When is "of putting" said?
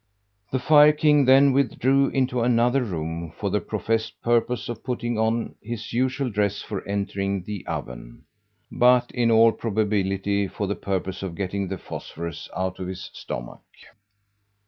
4.67-5.19